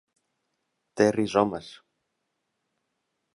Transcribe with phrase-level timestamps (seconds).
[1.01, 1.69] Té rizomes.